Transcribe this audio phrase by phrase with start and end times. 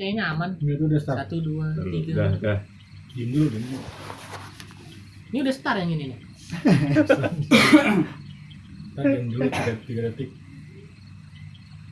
[0.00, 0.56] kayaknya aman.
[0.56, 1.28] Itu udah start.
[1.28, 2.16] Satu, dua, tiga.
[2.16, 2.56] dah, dah.
[3.12, 3.84] Diem dulu, diem dulu.
[5.28, 6.16] Ini udah start yang ini nih.
[8.96, 10.32] Ntar diem dulu tiga, tiga detik.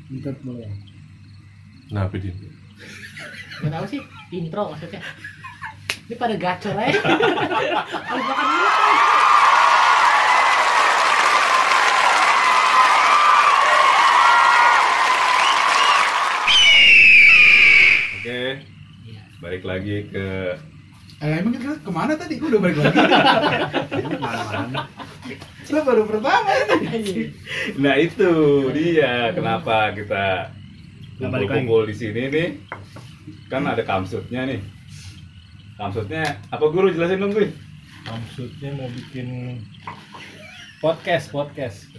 [0.09, 0.73] Ntar mulai.
[1.93, 2.33] Kenapa dia?
[3.61, 4.01] Gak tau sih,
[4.33, 5.05] intro maksudnya.
[6.09, 6.97] Ini pada gacor aja.
[19.39, 20.57] balik lagi ke
[21.19, 22.39] Eh, emang kita ke mana tadi?
[22.39, 22.95] Gue udah balik lagi.
[24.23, 24.87] Mana-mana.
[25.67, 26.47] Lo baru pertama
[26.95, 27.35] ini.
[27.75, 28.31] Nah itu
[28.71, 30.55] dia kenapa kita
[31.19, 32.49] balik kumpul-kumpul di sini nih
[33.51, 34.63] kan ada kamsutnya nih
[35.75, 37.51] kamsutnya apa guru jelasin dong gue
[38.07, 39.59] Maksudnya mau bikin
[40.79, 41.91] podcast, podcast.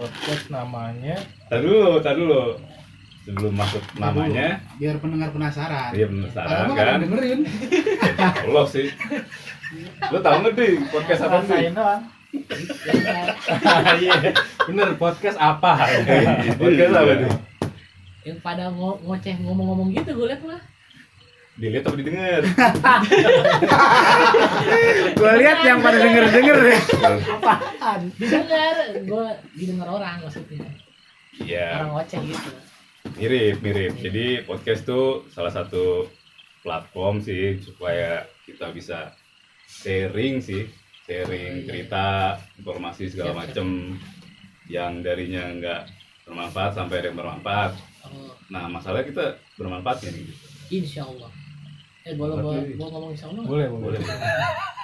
[0.00, 1.20] Podcast namanya
[1.52, 2.56] Tadi dulu, tadi dulu
[3.20, 5.92] sebelum masuk namanya Biar pendengar penasaran.
[5.92, 7.40] Padahal penasaran ada kan dengerin.
[8.18, 8.88] Allah sih
[10.10, 12.02] lo tau nggak di podcast apa doang.
[13.98, 14.14] Iya,
[14.64, 15.82] bener podcast apa?
[16.60, 17.30] podcast apa nih
[18.22, 20.62] Yang pada ngo ngoceh ngomong-ngomong gitu gue liat mah.
[21.56, 22.40] dilihat apa didengar
[25.12, 26.80] Gue lihat yang pada denger-denger deh.
[27.28, 28.00] Apaan?
[28.14, 30.64] Didengar, gue didengar orang maksudnya.
[31.36, 32.50] iya Orang ngoceh gitu.
[33.18, 36.06] Mirip mirip jadi podcast tuh salah satu
[36.62, 39.10] platform sih supaya kita bisa
[39.66, 40.68] sharing sih
[41.08, 43.98] sharing cerita informasi segala macem
[44.70, 45.82] yang darinya nggak
[46.28, 50.24] bermanfaat sampai ada yang bermanfaat Oh, nah masalah kita bermanfaat ya nih
[50.72, 51.28] insya Allah.
[52.06, 53.44] Eh boleh boleh boleh ngomong insya Allah.
[53.44, 54.00] Boleh, boleh boleh.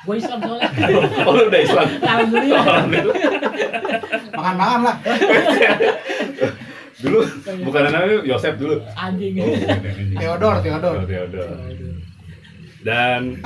[0.05, 0.69] Gue Islam soalnya.
[1.27, 2.61] oh lu udah Islam Alhamdulillah.
[2.63, 3.17] Alhamdulillah.
[4.37, 4.97] Makan-makan lah.
[6.97, 7.21] dulu
[7.63, 9.37] bukan namanya Yosef dulu Anjing.
[9.39, 9.53] oh.
[10.15, 10.95] Theodor, Theodor.
[11.05, 11.49] Theodor.
[12.81, 13.37] dan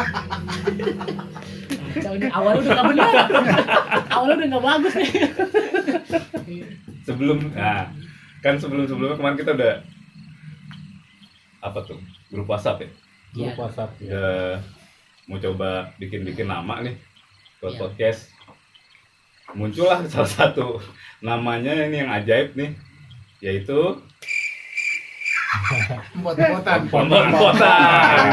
[2.31, 3.13] awalnya udah gak benar.
[4.09, 5.11] Awalnya udah gak bagus nih.
[7.03, 7.89] sebelum nah
[8.39, 9.75] kan sebelum sebelumnya kemarin kita udah
[11.61, 11.99] apa tuh
[12.29, 12.89] grup WhatsApp ya
[13.31, 13.53] Grup Iya.
[13.57, 14.07] WhatsApp ya.
[14.07, 14.33] udah
[15.27, 16.95] mau coba bikin-bikin nama nih
[17.59, 17.81] buat Iya.
[17.81, 18.21] podcast
[19.53, 20.79] muncullah salah satu
[21.19, 22.71] namanya ini yang ajaib nih
[23.41, 23.97] yaitu
[26.23, 26.87] Buat-buatan.
[26.87, 28.27] Pompon-potan.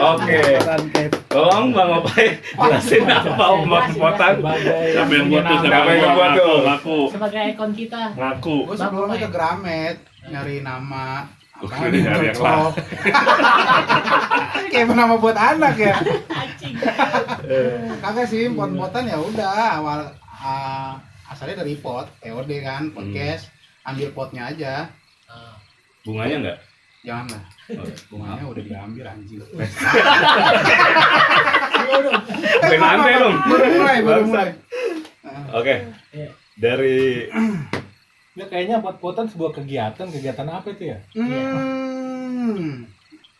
[0.00, 0.40] Oke,
[1.28, 3.44] tolong Bang Opai jelasin apa.
[3.92, 4.32] Sebagai
[4.96, 5.58] Siapa yang buat tuh?
[5.60, 6.56] Siapa yang buat tuh?
[6.64, 6.98] Ngaku.
[7.12, 8.02] Sebagai ikon kita.
[8.16, 8.56] Ngaku.
[8.68, 9.96] Gue sebelumnya ke Gramet
[10.28, 11.28] nyari nama.
[11.54, 12.72] Apa kira nyari yang cocok.
[14.72, 15.96] Kayak nama buat anak ya.
[16.32, 16.74] Anjing.
[18.00, 20.00] Kagak sih, pot-potan ya udah awal
[20.44, 20.96] ah,
[21.28, 23.53] asalnya dari pot, TOD kan, podcast.
[23.84, 24.88] Ambil potnya aja.
[25.28, 25.56] Ah,
[26.04, 26.58] Bunganya enggak?
[27.04, 27.44] Jangan lah,
[27.76, 29.36] Oh, bunganya udah diambil anjing.
[32.80, 33.36] Nanti dong.
[33.44, 34.32] Baru mulai, baru Bangsat.
[34.32, 34.50] mulai.
[35.52, 35.74] Oke.
[36.12, 36.28] Iya.
[36.56, 37.28] Dari
[38.34, 40.98] Ya kayaknya pot-potan sebuah kegiatan, kegiatan apa itu ya?
[41.14, 42.82] Hmm.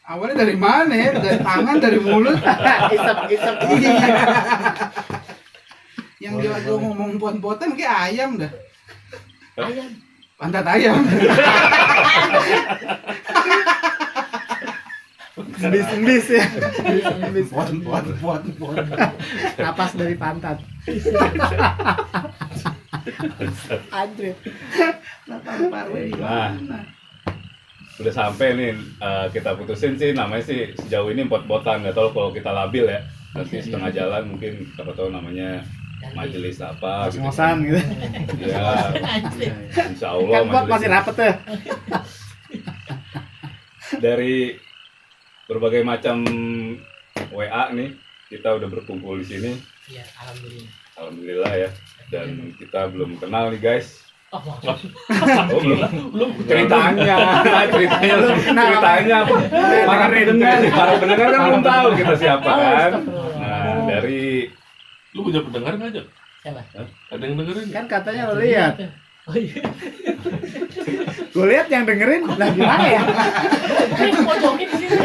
[0.04, 1.10] Awalnya dari mana ya?
[1.16, 2.36] Dari tangan, dari mulut.
[2.94, 3.56] Isep, isep.
[6.20, 8.52] Yang dia dia ngomong pot-potan kayak ayam dah.
[9.56, 9.88] Ayam.
[10.44, 11.00] Pantat ayam.
[15.56, 16.44] Embis-embis ya.
[17.48, 18.76] Pot, pot, pot, pot.
[19.56, 20.60] Napas dari pantat.
[23.88, 24.36] Andre.
[26.20, 26.52] Nah.
[27.94, 32.34] udah sampai nih eh, kita putusin sih namanya sih sejauh ini pot-potan nggak tahu kalau
[32.34, 33.06] kita labil ya
[33.38, 35.62] nanti setengah jalan mungkin siapa tahu namanya
[36.12, 37.24] majelis apa gitu.
[37.24, 37.80] Ngosan gitu.
[38.44, 38.84] ya
[39.88, 41.32] insya Allah Kan pot masih rapet ya.
[44.04, 44.58] dari
[45.48, 46.24] berbagai macam
[47.32, 47.94] WA nih
[48.28, 49.50] kita udah berkumpul di sini.
[49.86, 50.70] Iya, alhamdulillah.
[50.96, 51.70] alhamdulillah ya.
[52.08, 54.02] Dan kita belum kenal nih guys.
[54.34, 55.78] Oh, oh belum.
[56.10, 56.30] Belum.
[56.42, 57.16] Ceritanya.
[57.70, 58.14] Ceritanya
[58.50, 59.36] ceritanya apa?
[59.86, 60.58] Para pendengar.
[60.74, 62.92] Para pendengar kan belum tahu kita siapa kan.
[63.38, 64.50] nah dari
[65.14, 66.02] Lu punya pendengar nggak aja?
[66.42, 66.60] Siapa?
[67.08, 67.66] Ada yang dengerin?
[67.70, 68.74] Kan katanya lo lihat.
[69.24, 69.56] Oh iya.
[71.32, 73.00] Gue lihat yang dengerin lah gimana ya?
[74.20, 75.00] Pojokin di sini.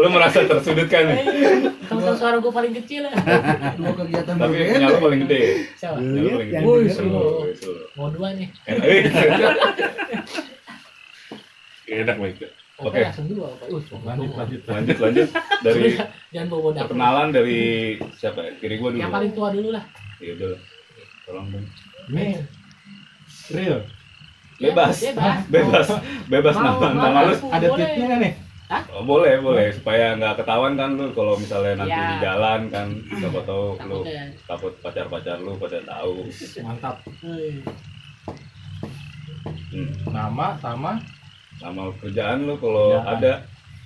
[0.00, 1.28] lu merasa tersudut kan nih
[1.84, 3.12] Tahu suara gue paling kecil ya.
[3.76, 4.80] Dua kegiatan tapi berbeda.
[4.80, 5.40] lu paling gede
[5.76, 6.00] Siapa?
[6.88, 7.20] Seru.
[7.52, 7.52] lu.
[8.00, 8.48] Mau dua nih.
[8.64, 9.04] Eh,
[12.00, 12.48] Enak baik.
[12.78, 13.50] Oke, langsung dua.
[13.52, 13.66] Pak.
[13.68, 14.60] Uh, Lanjut, lanjut.
[14.64, 15.28] lanjut lanjut
[15.60, 15.98] dari
[16.34, 17.60] Jangan bawa perkenalan dari
[18.14, 18.50] siapa ya?
[18.56, 19.84] kiri gua dulu Yang paling tua dulu lah.
[20.18, 20.50] ya udah
[21.24, 21.66] tolong dong
[22.08, 22.26] Ini
[23.50, 23.80] real.
[24.58, 24.94] Bebas.
[25.00, 25.86] bebas bebas
[26.26, 27.34] bebas Mau, nama nama lu.
[27.48, 28.32] Ada tipnya nggak nih?
[28.90, 32.04] Oh, boleh boleh supaya nggak ketahuan kan lu kalau misalnya nanti Iya.
[32.04, 33.98] di jalan kan siapa tahu lu
[34.44, 36.28] takut pacar pacar lu pada tahu
[36.60, 37.00] Mantap.
[37.22, 37.64] Eh,
[39.72, 39.90] hmm.
[40.08, 40.92] Nama sama
[41.58, 43.16] nama kerjaan lu kalau Kerjaan.
[43.16, 43.32] ada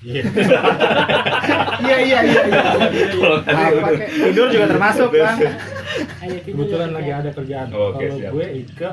[0.03, 0.23] Iya.
[1.83, 2.43] Iya iya iya.
[2.43, 2.63] iya.
[3.15, 5.37] kalau tadi Apa udah kayak tidur juga termasuk kan?
[6.43, 7.17] Kebetulan ya, lagi ya.
[7.23, 7.67] ada kerjaan.
[7.71, 8.31] Oke, Kalau siap.
[8.35, 8.91] gue Ika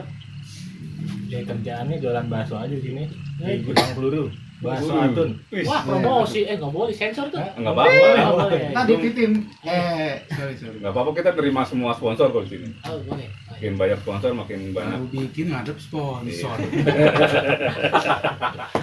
[1.25, 3.03] ya kerjaannya jualan bakso aja di sini
[3.39, 4.25] di gudang peluru.
[4.59, 5.07] Bakso Waduh.
[5.09, 5.29] Atun.
[5.63, 8.61] Wah promosi eh nggak boleh sensor tuh nggak apa-apa Nggak boleh.
[8.69, 9.31] Nah dititipin.
[9.61, 10.77] Eh sorry sorry.
[10.77, 14.59] nggak apa-apa kita terima semua sponsor kalau di sini oh boleh makin banyak sponsor makin
[14.69, 16.55] banyak Baru bikin ngadep sponsor.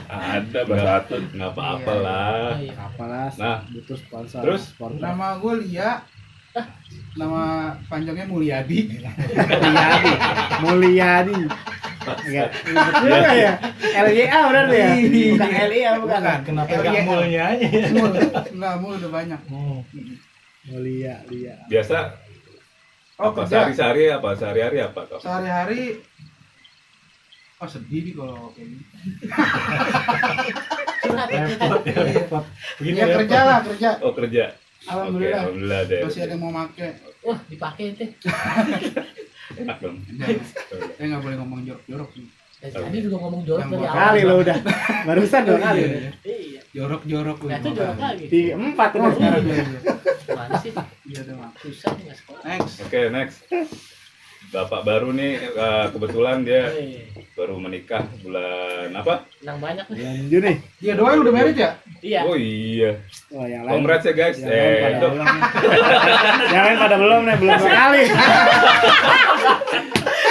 [0.08, 1.23] Ada bahasa atun.
[1.31, 2.02] nggak apa-apa Iya.
[2.02, 2.73] lah iya.
[2.78, 3.58] apalah Nah.
[3.69, 4.62] butuh sponsor Terus?
[4.70, 5.90] sponsor Nama gue Lia.
[7.14, 7.43] Nama
[7.87, 8.96] panjangnya Mulyadi.
[9.61, 10.12] Mulyadi
[10.62, 11.37] Mulyadi
[12.22, 13.52] Enggak, betul nggak ya?
[14.02, 14.90] LYA berarti ya?
[15.32, 16.20] Bukan LIA bukan.
[16.20, 16.38] Bukan.
[16.42, 16.82] Kenapa LYL.
[16.84, 17.66] nggak mulnya aja?
[17.90, 18.10] Mul.
[18.52, 19.40] Enggak, mul udah banyak.
[19.46, 19.80] Hmm.
[20.66, 21.54] Mulia, Lia.
[21.66, 21.96] biasa
[23.16, 25.18] Oh apa sehari-hari apa sehari-hari apa Kak?
[25.18, 26.02] Sehari-hari
[27.56, 28.84] Oh sedih nih kalau kayak gini.
[31.06, 31.42] ya.
[31.46, 32.44] Repot ya, repot.
[32.76, 33.18] Begini Ya repot.
[33.18, 33.90] kerja lah kerja.
[34.02, 34.44] oh kerja
[34.84, 35.32] Alhamdulillah.
[35.32, 36.88] Oke, alhamdulillah deh Masih ada yang mau make.
[37.22, 38.10] wah dipakai teh
[39.54, 39.96] enak dong.
[40.96, 42.10] Saya nggak boleh ngomong jorok-jorok.
[42.19, 42.28] nih.
[42.56, 44.58] Eh, tadi juga ngomong jorok dari awal Kali lo udah.
[45.04, 45.81] Barusan dua kali.
[45.84, 46.12] Iya, iya.
[46.25, 49.43] iya Jorok-jorok nah itu jorok lagi Tiga, empat udah sekarang.
[49.44, 49.81] Iya, iya.
[50.34, 50.72] mana sih
[51.06, 52.75] Iya udah susah nih nggak sekolah Next.
[52.82, 53.38] Oke, next.
[54.46, 57.02] Bapak baru nih eh, kebetulan dia Eh,
[57.32, 59.26] baru menikah bulan apa?
[59.38, 60.52] menang banyak nih Bulan Juni.
[60.78, 61.70] Dia doang udah married ya?
[62.00, 62.90] iya Oh iya.
[63.28, 63.72] Oh, yang lain.
[63.75, 64.37] Congrats ya guys.
[64.37, 65.10] Yang lain Eh, pada dok.
[65.12, 65.26] belum.
[66.46, 68.02] Yang lain pada belum nih, belum dua kali.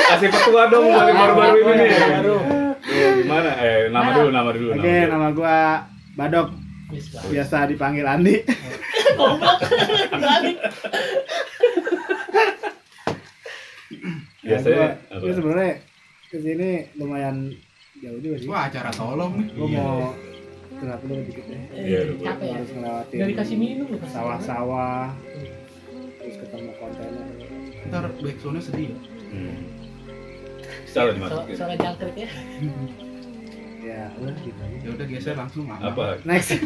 [0.06, 1.90] kasih petua dong dari baru-baru ini nih.
[2.16, 2.36] Baru.
[2.80, 3.50] Duh, gimana?
[3.58, 4.68] Eh, nama dulu, nama dulu.
[4.74, 5.58] Oke, nama gua
[6.16, 6.48] Badok,
[7.28, 8.36] biasa dipanggil Andi.
[9.18, 9.60] goblok
[10.12, 10.58] balik
[14.46, 15.74] Biasanya Nah, gua, gua sebenarnya
[16.26, 17.36] ke sini lumayan
[17.98, 18.48] jauh juga sih.
[18.48, 19.48] Wah acara tolong nih.
[19.52, 19.96] Gua mau
[20.76, 21.62] curhat dulu dikit deh.
[21.74, 25.08] Iya, capek ya Harus ngelewatin nggak dikasih minum loh sawah-sawah,
[26.20, 27.26] terus ketemu kontainer.
[27.86, 28.92] Ntar backsoundnya sedih.
[28.92, 28.98] ya.
[29.32, 29.58] Hmm.
[30.86, 31.56] So, dimasukin.
[31.56, 32.30] soalnya jangkrik ya
[33.86, 34.58] Ya, udah gitu.
[34.58, 34.78] aja.
[34.82, 35.78] Ya udah geser langsung lah.
[35.78, 36.18] Apa?
[36.26, 36.58] Next.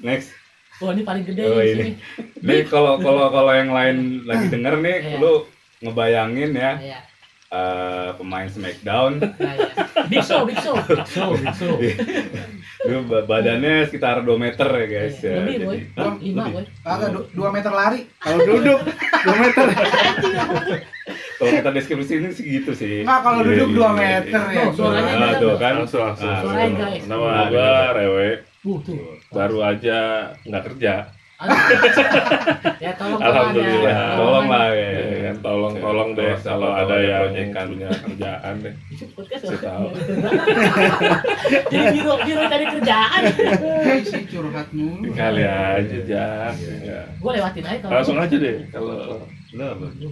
[0.00, 0.37] Next.
[0.78, 1.74] Wah ini paling gede Oh, di ini.
[1.74, 1.92] sini
[2.40, 5.18] Nih kalau kalau kalau yang lain lagi denger nih, Iya.
[5.18, 5.32] lu
[5.80, 6.98] ngebayangin ya Iya.
[7.48, 9.68] eh, pemain Smackdown Nah, iya.
[10.06, 10.76] Big Show, Big Show.
[10.78, 11.70] Biksu, biksu.
[12.84, 15.28] Lu ba- badannya sekitar 2 meter ya guys Iya.
[15.28, 15.36] ya.
[15.40, 15.74] Lebih, boy.
[15.74, 16.14] Jadi- Hah?
[16.16, 16.52] Lima, Lebih?
[16.54, 16.64] boy.
[17.08, 18.00] Du- dua meter lari.
[18.16, 18.78] Kalau duduk
[19.26, 19.66] 2 meter.
[21.36, 23.02] Kalau kita deskripsiin sih gitu sih.
[23.02, 23.94] Enggak kalau Iya, duduk iya, dua iya.
[23.96, 24.58] meter ya.
[24.60, 25.72] Tuh, suaranya Ah, tuh kan.
[25.76, 26.28] Langsung, langsung.
[26.28, 27.02] Ah, guys.
[27.04, 27.70] Nama Nah, gua.
[27.92, 28.28] Rewe,
[28.60, 29.17] Uh, tuh.
[29.28, 29.98] Baru aja
[30.44, 30.94] nggak kerja.
[32.82, 33.94] Ya tolong Alhamdulillah.
[33.94, 34.18] ada.
[34.18, 34.90] Tolong lah ya.
[34.90, 37.66] Ya, kan, tolong, tolong deh Kalau ada yang proyekan.
[37.70, 38.74] punya kerjaan deh.
[39.14, 39.86] Podcast Saya tahu.
[41.72, 43.20] Jadi biro biro cari kerjaan.
[44.02, 45.14] Isi curhat mulu.
[45.14, 46.52] Kali aja, Jak.
[46.82, 47.00] Ya.
[47.22, 47.92] Gue lewatin aja kalau.
[47.94, 49.22] Langsung aja deh kalau
[49.54, 50.10] Lu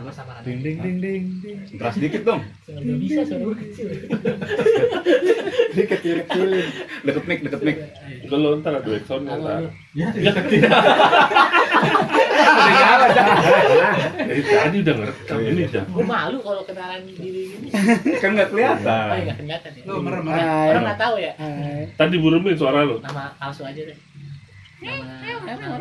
[0.00, 0.40] Tambah samaran.
[0.40, 1.60] Ding ding ding ding ding.
[1.76, 2.40] Keras dikit dong.
[2.64, 3.86] Suara gak bisa, suara gue kecil.
[5.70, 6.68] Dikecil-kecilin.
[7.04, 7.76] Deket mic, deket mic.
[8.26, 9.36] kalau ntar ada Kalau ntar.
[9.60, 10.08] lu- Ya,
[14.20, 15.84] Dari tadi udah ngerekam ini, Jak.
[15.86, 17.68] Gue malu kalau kenalan diri gini.
[18.16, 19.08] Kan nggak Oh, kelihatan.
[19.10, 19.82] iya, nggak kelihatan ya.
[19.84, 20.46] Lu merem merem.
[20.70, 21.32] Orang nggak tahu ya.
[21.92, 22.96] Tadi burumin suara lu.
[23.00, 23.96] Nama palsu aja deh.
[24.80, 25.76] Nama.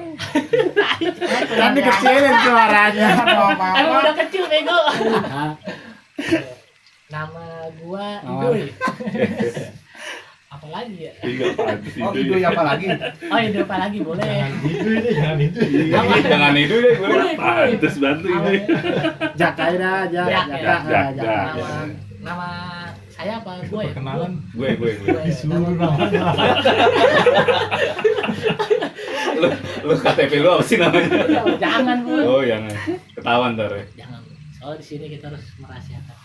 [1.48, 3.10] Kan dikecilin suaranya.
[3.24, 4.80] Mau Emang udah kecil bego.
[7.08, 7.46] Nama
[7.80, 8.20] gua.
[8.22, 8.62] Idoy.
[10.50, 11.14] Apalagi ya?
[12.04, 12.36] Oh itu.
[12.36, 12.88] itu apa lagi?
[13.30, 14.28] Oh ya apa lagi boleh.
[15.16, 15.60] jangan itu.
[15.94, 17.08] Nama Jangan itu deh gue.
[17.08, 17.36] Boleh.
[17.40, 18.58] Pantes bantu ini.
[19.40, 19.92] Jak aja
[20.28, 20.42] ya.
[20.50, 21.16] Nama
[22.20, 22.50] nama
[23.14, 23.64] saya apa?
[23.68, 23.96] Gue ya.
[23.96, 25.16] Perkenalan Gue, gue, gue.
[25.24, 25.64] Disuruh.
[29.40, 29.48] Lu,
[29.88, 31.10] lu KTP lu apa sih namanya?
[31.58, 32.14] Jangan bu.
[32.24, 32.76] Oh, jangan.
[33.16, 33.86] Ketahuan ntar ya.
[34.04, 34.20] Jangan.
[34.60, 36.16] Soalnya di sini kita harus merahasiakan.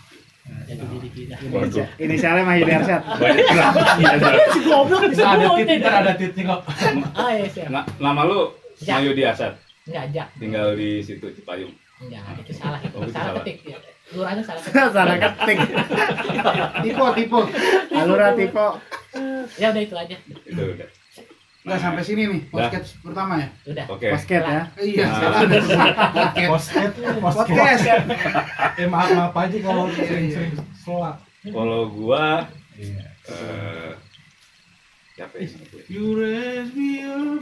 [0.65, 1.35] Jadi diri kita.
[1.49, 1.87] Waduh.
[1.97, 3.01] Inisialnya Mahidi Arsyad.
[3.21, 6.61] Banyak Si goblok Bisa ada tit, ntar ada titnya kok.
[7.17, 7.69] Oh iya siap.
[7.97, 8.53] Nama lu
[8.83, 8.99] Jak.
[8.99, 9.55] Mayudi Asad.
[9.87, 10.27] Enggak jak.
[10.35, 11.71] Tinggal di situ Cipayung.
[12.03, 12.91] Enggak, itu salah itu.
[12.97, 13.77] Oh, itu salah ketik ya.
[14.11, 14.91] Lurahnya salah ketik.
[14.91, 15.57] Salah ketik.
[16.83, 17.39] Tipe tipe.
[17.95, 18.67] Alura tipo.
[19.55, 20.15] Ya udah itu aja.
[20.43, 20.87] Itu udah.
[21.65, 23.49] Enggak sampai sini nih podcast pertama ya.
[23.65, 23.85] Udah.
[23.89, 24.07] Oke.
[24.13, 24.61] Basket ya.
[24.77, 25.17] Iya, Nah.
[25.17, 25.67] podcast.
[26.45, 27.45] Posket, posket.
[27.57, 27.83] Podcast.
[28.77, 31.17] Eh maaf maaf aja kalau sering-sering selak.
[31.41, 32.45] Kalau gua
[32.77, 33.05] Iya.
[33.25, 33.91] eh
[35.15, 35.49] siapa ya?
[35.87, 37.41] You raise me up.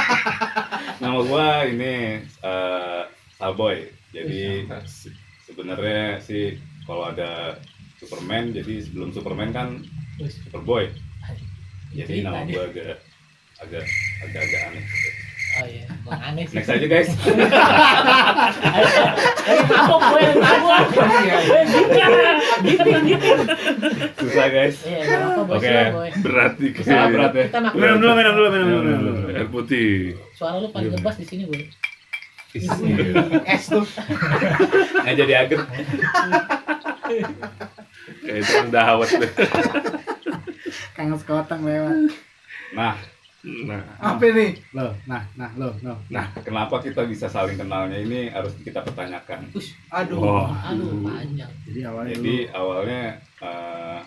[1.04, 1.94] Nama gua ini
[2.24, 3.02] eh
[3.36, 3.84] Salboy.
[4.10, 4.64] Jadi
[5.44, 6.56] sebenarnya sih
[6.86, 7.60] kalau ada
[8.00, 9.68] Superman jadi sebelum Superman kan.
[10.16, 10.88] Superboy.
[11.94, 12.98] Jadi Cerita nama gua agak
[13.62, 13.84] agak
[14.26, 14.84] agak agak aneh.
[15.54, 16.58] Oh iya, emang aneh sih.
[16.58, 17.14] Next aja guys.
[19.46, 20.34] Lagi mabok gue yang.
[20.42, 22.10] Iya, Gue giting,
[22.66, 23.38] giting, giting.
[24.18, 24.76] Susah guys.
[24.82, 25.70] Iya, Oke.
[26.26, 27.46] Berat nih Susah berat ya.
[27.46, 27.70] Kita.
[27.70, 29.30] Minum dulu, minum dulu, minum dulu.
[29.30, 30.18] Air putih.
[30.34, 31.62] Suara lu paling ngebas di sini, boy.
[33.46, 33.86] Es tuh.
[35.06, 35.60] Nggak jadi agen.
[38.26, 39.30] Kayak itu yang dawet deh.
[40.92, 42.10] Kangen sekotang lewat.
[42.72, 42.94] Nah,
[43.44, 44.56] Nah, Apa nih?
[44.72, 46.00] Loh, nah, nah, loh, loh.
[46.08, 49.52] nah kenapa kita bisa saling kenalnya ini harus kita pertanyakan.
[49.92, 50.16] Aduh.
[50.16, 51.52] oh, Aduh, panjang.
[51.68, 52.56] Jadi awalnya Jadi dulu.
[52.56, 54.00] awalnya eh,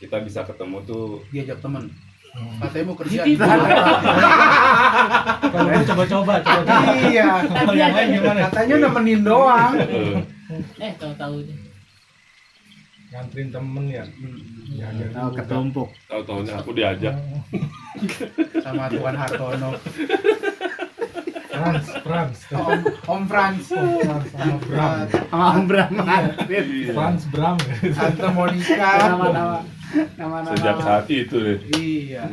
[0.00, 1.84] kita bisa ketemu tuh Diajak temen.
[2.64, 3.20] Katanya mau kerja.
[3.28, 3.44] Gitu.
[5.42, 6.92] Kalau gue coba-coba, coba-coba.
[6.96, 7.28] Iya.
[7.44, 8.40] Kalau yang lain gimana?
[8.48, 9.72] Katanya nemenin doang.
[9.76, 10.16] eh,
[10.80, 11.44] Eh, tahu-tahu.
[13.10, 14.04] Nganterin temen ya.
[14.70, 15.38] Diajar Tahu juga.
[15.42, 15.88] ketumpuk.
[16.06, 17.14] tahu-tahunya aku diajak.
[18.64, 19.70] Sama Tuan Hartono.
[21.50, 22.38] Frans, Frans.
[22.54, 23.66] Om, Om Frans.
[23.68, 24.96] Frans sama Bram.
[25.12, 26.66] Sama Om Bram Madrid.
[26.96, 27.56] Frans Bram.
[27.84, 28.90] Tante Monica.
[28.96, 29.58] Nama-nama.
[30.16, 30.56] Nama-nama.
[30.56, 31.58] Sejak saat itu deh.
[31.76, 32.24] Iya.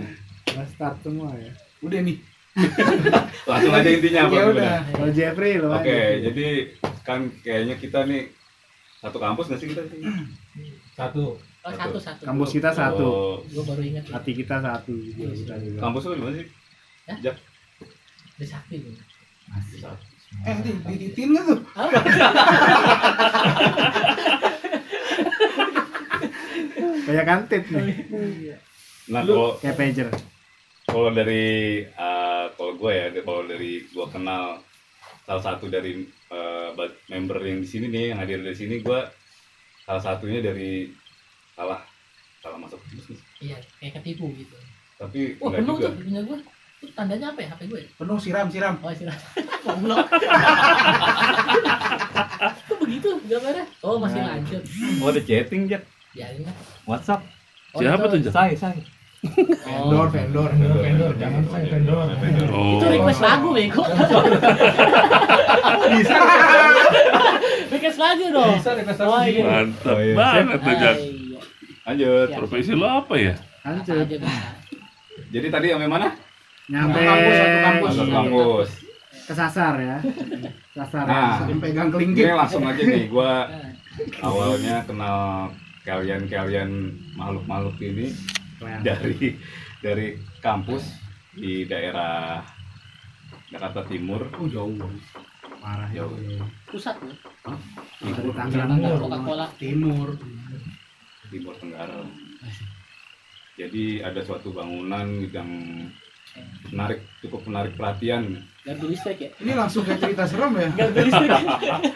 [0.53, 1.51] Udah start semua ya.
[1.83, 2.17] Udah nih.
[3.49, 4.73] langsung aja intinya apa Ya udah.
[4.89, 6.47] Kalau Jeffrey lo Oke, jadi
[7.05, 8.31] kan kayaknya kita nih
[8.97, 9.81] satu kampus nggak sih kita?
[10.59, 10.73] Sih?
[10.93, 11.37] Satu.
[11.37, 12.23] Oh, satu, satu.
[12.23, 13.05] Kampus kita satu.
[13.05, 14.03] Oh, Gue baru ingat.
[14.09, 14.93] Hati kita satu.
[14.95, 15.79] juga kita juga.
[15.81, 16.47] kampus lu di mana sih?
[17.05, 17.17] Hah?
[17.21, 17.35] Jak.
[18.39, 18.93] Sakti, boy.
[20.43, 21.59] Eh, di, diditin nggak tuh?
[27.03, 27.85] Kayak kantit nih.
[29.07, 30.07] Nah, kalau Kayak pager.
[30.85, 31.45] kalau dari
[31.83, 34.59] eh, kalau gue ya, kalau dari gue kenal
[35.23, 38.99] salah satu dari eh, ba- member yang di sini nih yang hadir di sini gue
[39.87, 40.91] salah satunya dari
[41.55, 41.79] salah
[42.37, 43.17] salah masuk nih.
[43.41, 44.55] Iya, kayak ketipu gitu.
[44.97, 46.37] tapi Wah, penuh juga tuh punya gue.
[46.77, 47.81] Itu tandanya apa ya HP gue?
[47.95, 48.75] Penuh siram, siram.
[48.79, 49.21] Oh, istirahat.
[49.65, 50.05] Goblok.
[52.67, 53.65] Kok begitu gambarnya?
[53.79, 54.35] Oh, masih Nah.
[54.35, 54.61] lanjut.
[54.99, 56.55] oh ada chatting Jak Biarin lah.
[56.85, 57.21] WhatsApp
[57.71, 58.33] Oh, Siapa itu- tuh, Jak?
[58.33, 58.81] saya saya
[59.17, 60.49] Vendor, vendor.
[60.53, 61.11] Vendor, vendor.
[61.17, 62.05] Jangan saya vendor.
[62.49, 62.77] Oh.
[62.77, 63.83] Itu request lagu, bego.
[65.89, 66.15] Bisa.
[67.69, 68.55] request lagu dong.
[68.55, 69.29] Bisa request Oh, lagu.
[69.29, 69.43] iya.
[69.43, 70.13] Mantap Oh, iya.
[70.13, 70.91] banget tuh, iya.
[71.83, 72.35] lanjut Ya.
[72.35, 73.35] Profesi lo apa ya?
[73.61, 74.07] Lanjut.
[75.27, 76.11] jadi tadi yang mana
[76.67, 77.35] Nyampe Kampus,
[77.95, 78.69] satu kampus.
[79.23, 79.97] kesasar ya.
[80.69, 81.03] Kesasar.
[81.03, 81.39] Nah.
[81.39, 82.27] Sering pegang Ini kelinggir.
[82.33, 83.47] langsung aja nih, gua
[84.27, 85.47] awalnya kenal
[85.83, 86.69] kalian-kalian
[87.13, 88.11] makhluk-makhluk ini
[88.83, 89.39] dari
[89.79, 90.07] dari
[90.37, 90.91] kampus
[91.31, 92.43] di daerah
[93.47, 94.27] Jakarta Timur.
[94.35, 94.75] Oh, jauh.
[95.67, 96.07] Parah ya.
[96.07, 96.47] Jauh.
[96.71, 97.11] pusat loh.
[97.99, 98.99] Dari Tangerang Timur.
[99.03, 99.45] Coca-Cola.
[99.59, 100.09] Timur.
[101.27, 101.99] Timur Tenggara.
[103.59, 105.49] Jadi ada suatu bangunan yang
[106.71, 108.47] menarik, cukup menarik perhatian.
[108.63, 109.29] Gardu listrik ya?
[109.43, 110.69] Ini langsung kayak cerita serem ya.
[110.71, 111.31] Gardu listrik.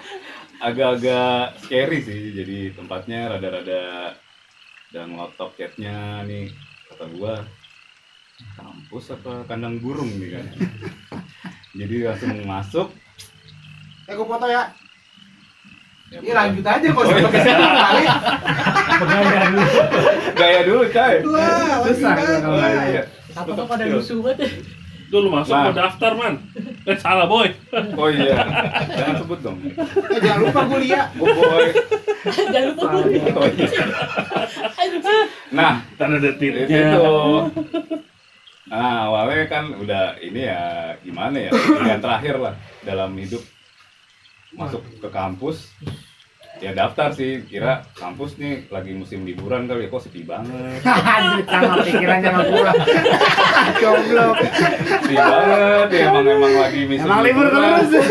[0.67, 4.13] Agak-agak scary sih, jadi tempatnya rada-rada
[4.91, 6.51] dan ngotot catnya nih
[6.91, 7.39] kata gua
[8.59, 10.45] kampus apa kandang burung nih kan.
[11.79, 12.87] Jadi langsung masuk.
[14.11, 14.63] Eh, gue foto ya.
[16.11, 17.15] Ya, Ini lanjut aja kok Oh, iya.
[17.15, 18.03] sampai ke sini kali.
[18.99, 19.61] Pegawai dulu.
[20.35, 21.15] Gaya dulu, coy.
[21.23, 23.03] Wah, Susah kalau nggak iya.
[23.31, 24.51] Apa kok pada lusuh banget?
[25.07, 25.63] Tuh lu masuk Nah.
[25.65, 26.35] mau daftar, Man.
[26.83, 27.47] Eh, salah, boy.
[27.95, 28.35] Oh iya,
[28.97, 29.55] jangan sebut dong.
[29.63, 31.05] Eh, jangan lupa kuliah.
[31.15, 31.65] Oh boy.
[32.27, 33.03] Jangan lupa gue.
[33.31, 33.69] Oh, iya.
[35.51, 36.27] Nah, Tanda itu.
[36.27, 36.99] detiknya.
[38.67, 40.63] Nah, awalnya kan udah ini ya
[40.99, 43.43] gimana ya, pilihan terakhir lah dalam hidup
[44.55, 45.72] masuk ke kampus.
[46.62, 50.77] Ya daftar sih, kira kampus nih lagi musim liburan kali ya, kok sepi banget.
[51.50, 52.72] Sama pikirannya sama gua.
[53.81, 54.38] Goblok.
[54.86, 57.89] Sepi banget, ya emang emang lagi musim Emang libur terus.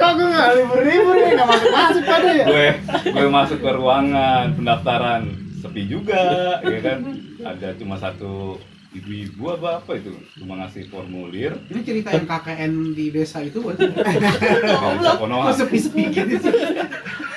[0.00, 2.44] Kok gua nggak libur-libur nih nggak masuk-masuk pada ya?
[2.48, 2.68] gue
[3.12, 5.22] gue masuk ke ruangan pendaftaran
[5.60, 6.98] sepi juga ya kan
[7.44, 8.56] ada cuma satu
[8.90, 10.10] ibu-ibu apa apa itu?
[10.34, 11.54] Cuma ngasih formulir.
[11.70, 16.54] Ini cerita yang KKN di desa itu buat kok sepi-sepi gitu sih.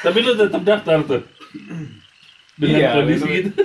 [0.01, 1.21] Tapi lu tetap daftar tuh.
[2.53, 3.55] Dengan Iya, kondisi itu-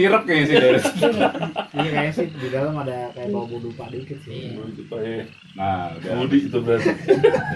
[0.00, 0.78] si sirep kayaknya sih dari
[1.76, 4.56] Ini kayaknya sih di dalam ada kayak bau dupa dikit sih.
[4.56, 4.64] Iya.
[4.72, 5.28] Itu pakai
[5.58, 6.88] nah udah Budi itu berarti.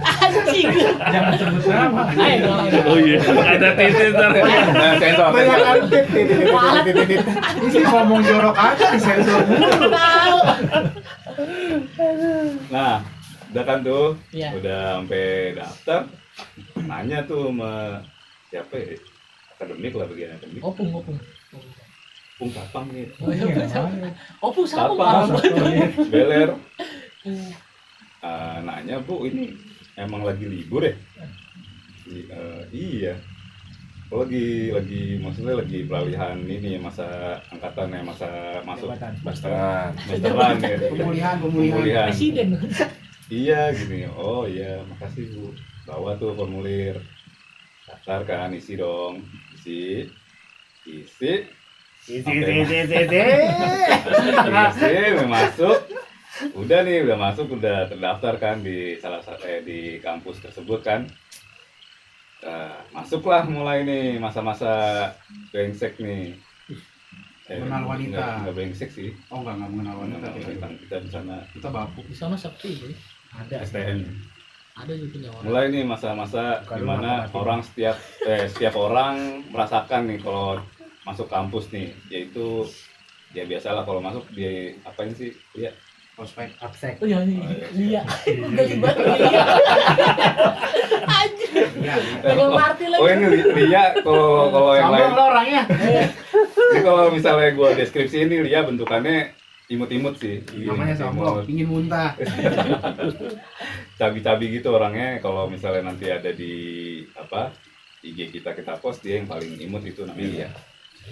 [0.04, 0.68] Anjing.
[1.08, 2.02] Jangan sebut nama.
[2.84, 4.30] Oh iya, ada titik ntar.
[4.36, 5.58] nah, sensor Banyak
[5.88, 6.38] titit, titit,
[6.84, 7.20] titit.
[7.24, 9.68] Ini sih ngomong jorok aja di sensor mulu.
[9.88, 10.38] Tahu.
[12.68, 13.00] nah
[13.54, 14.50] udah kan tuh Iya.
[14.58, 16.00] udah sampai daftar
[16.84, 18.02] nanya tuh sama
[18.50, 18.98] siapa ya
[19.54, 21.18] akademik lah bagian akademik Opung, opung.
[22.34, 23.06] Pung kapang nih.
[23.22, 23.66] Oh, iya,
[24.66, 24.94] sama Apa?
[24.98, 25.90] parah banget.
[26.10, 26.50] beler.
[28.24, 29.54] Eh, nanya bu ini
[29.94, 30.94] emang lagi libur ya?
[32.08, 33.14] I- eh, iya.
[34.12, 38.30] Oh, lagi lagi maksudnya lagi peralihan ini ya masa angkatan ya masa
[38.66, 38.92] masuk.
[39.24, 39.90] Masteran.
[40.06, 40.76] masteran ya.
[40.92, 41.74] Pemulihan, pemulihan.
[41.80, 42.08] pemulihan.
[42.12, 42.48] Presiden.
[43.32, 44.08] iya gini.
[44.12, 44.82] Oh iya.
[44.90, 45.54] Makasih bu.
[45.88, 46.98] Bawa tuh formulir.
[47.88, 49.24] Daftar kan isi dong.
[49.56, 50.08] Isi.
[50.84, 51.32] Isi
[52.04, 53.22] Isi, isi, isi, isi, isi.
[54.04, 55.78] isi masuk
[56.52, 61.02] udah nih udah masuk udah terdaftar kan di salah satu eh, di kampus tersebut kan
[62.44, 65.08] Nah, masuklah mulai nih masa-masa
[65.48, 66.36] brengsek nih
[67.44, 68.08] Eh, Mengenal wanita.
[68.10, 70.16] enggak, enggak brengsek sih Oh enggak, enggak mengenal wanita.
[70.28, 72.04] mengenal wanita kita di sana Kita bapuk.
[72.04, 72.92] Di sana sepi, boy.
[73.34, 73.64] Ada.
[73.64, 74.00] STM
[74.74, 75.44] Ada juga punya orang.
[75.46, 77.32] mulai nih masa-masa matematika.
[77.34, 79.14] orang setiap eh, setiap orang
[79.48, 80.60] merasakan nih kalau
[81.04, 82.64] masuk kampus nih yaitu
[83.32, 85.70] ya biasalah kalau masuk dia apain sih ya
[86.14, 86.46] Prospek.
[86.62, 87.02] Absek.
[87.02, 87.42] Oh iya, nih.
[87.42, 88.02] Oh, iya.
[88.22, 88.78] Dari.
[91.10, 91.50] Anjir.
[91.74, 92.16] Iya, iya.
[92.22, 93.02] Pegang martil lagi.
[93.02, 95.62] oh ini Lia kalau kalau yang lain lo orangnya.
[96.70, 99.34] ini kalau misalnya gua deskripsi ini Lia bentukannya
[99.66, 101.50] imut-imut sih Namanya sombong, Imut.
[101.50, 102.14] ingin muntah.
[103.98, 106.54] cabi-cabi gitu orangnya kalau misalnya nanti ada di
[107.14, 107.50] apa
[108.02, 110.48] IG kita kita post dia yang paling imut itu namanya Lia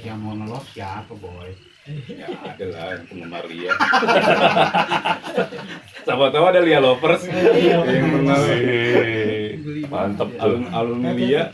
[0.00, 1.52] Yang mau ngelos siapa, boy?
[2.06, 3.74] ya ada lah yang penggemar Lia
[6.06, 9.58] siapa tahu ada Lia lovers yang pernah Wih,
[9.90, 10.38] Mantep tuh.
[10.46, 11.50] alun alumni Lia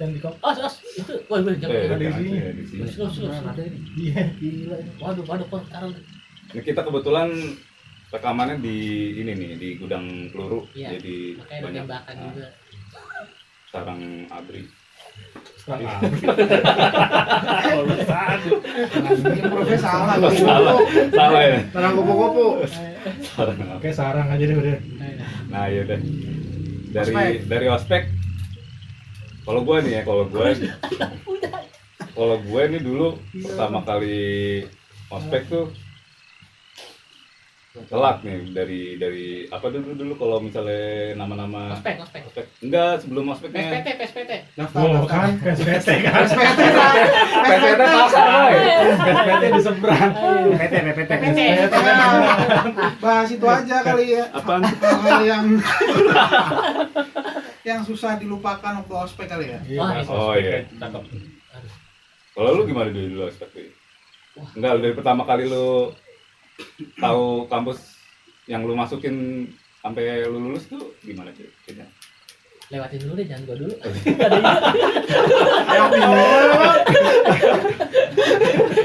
[0.00, 0.30] Dan di kop.
[0.40, 1.10] Oh, oh, itu.
[1.26, 1.74] Wah, gue jangan.
[1.74, 2.22] eh jangan.
[2.54, 2.86] di sini.
[2.86, 3.34] di.
[3.34, 3.78] Ada ini.
[3.98, 4.22] Iya.
[4.38, 4.76] Gila.
[5.02, 5.62] Waduh, waduh, kok.
[6.54, 7.34] Ini kita kebetulan
[8.08, 8.78] rekamannya di
[9.18, 10.96] ini nih di gudang peluru Iya.
[10.96, 12.46] jadi ada banyak tembakan juga.
[13.68, 14.00] sarang
[14.32, 14.64] abri
[19.48, 20.16] Profes salah.
[20.16, 20.76] salah
[21.12, 21.58] salah ya
[23.22, 23.72] Sarang abri.
[23.76, 24.76] Oke, sarang aja deh udah.
[25.48, 25.98] nah ya udah
[26.88, 27.36] dari Ospek.
[27.44, 28.02] dari ospek
[29.44, 30.46] kalau gue nih ya kalau gue
[32.12, 34.64] kalau gue nih dulu pertama kali
[35.08, 35.72] ospek tuh
[37.86, 42.22] telat nih dari dari apa dulu dulu kalau misalnya nama-nama Ospek, ospek.
[42.26, 44.32] ospek enggak sebelum ospeknya PSPT, PSPT.
[44.54, 45.10] Daftar, Oh, daftar.
[45.14, 46.22] kan PSPT kan.
[46.26, 46.60] SPT,
[47.38, 48.26] PSPT pasar
[48.98, 50.10] PSPT di seberang.
[50.58, 51.10] PT, PPT.
[51.14, 51.40] PPT.
[52.98, 54.24] Bahas itu aja kali ya.
[54.32, 55.44] apaan Hal yang
[57.62, 59.60] yang susah dilupakan waktu ospek kali ya.
[59.62, 60.64] Iya, oh, iya.
[60.74, 61.02] cakep.
[62.32, 63.70] Kalau lu gimana dulu dulu ospek tuh?
[64.54, 65.90] Enggak, dari pertama kali lu
[66.98, 67.78] tahu kampus
[68.48, 69.46] yang lu masukin
[69.82, 71.46] sampai lu lulus tuh gimana sih?
[71.66, 71.86] Kayaknya.
[72.68, 73.74] Lewatin dulu deh, jangan gua dulu.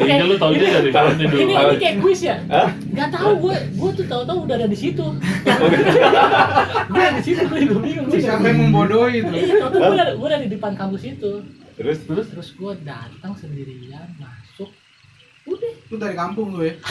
[0.03, 1.41] Kayaknya lu tau dia dari nih dulu.
[1.43, 2.39] Ini ini kayak kuis ya?
[2.47, 2.71] Hah?
[2.95, 5.03] Gak tahu gue, gue tuh tahu-tahu udah ada di situ.
[6.95, 8.07] gue di situ, gue juga bingung.
[8.07, 9.35] Siapa yang membodohi itu?
[9.35, 11.43] Iya, tahu-tahu gue ada di depan kampus itu.
[11.75, 14.71] Terus Terus terus gue datang sendirian masuk.
[15.43, 16.73] Udah, Itu dari kampung tuh ya.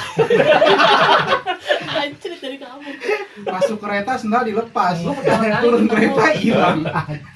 [1.94, 2.96] anjir dari kampus.
[3.42, 4.96] Masuk kereta sendal dilepas.
[4.98, 6.78] Pertama kali Turun kereta hilang.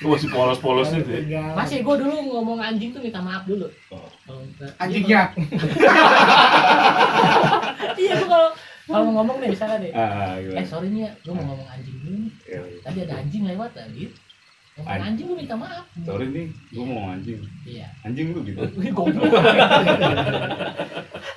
[0.00, 1.54] Lu masih polos-polos itu ya.
[1.54, 3.64] Masih gue dulu ngomong anjing tuh minta maaf dulu.
[3.88, 4.08] Oh.
[4.24, 5.22] Kalau enggak- Anjingnya.
[7.96, 8.48] Iya, gue kalau
[8.86, 9.92] kalau mau ngomong nih misalnya deh.
[9.92, 12.32] ah Eh sorry nih ya, gue mau ngomong anjing dulu nih.
[12.44, 12.78] Ya, ya.
[12.82, 14.02] Tadi ada anjing lewat tadi.
[14.06, 14.25] Ngomong
[14.84, 15.88] An- anjing gue minta maaf.
[16.04, 17.40] Sorry nih, gua mau anjing.
[17.64, 17.88] Iya.
[18.04, 18.60] Anjing lu gitu.
[18.76, 19.32] Gue goblok.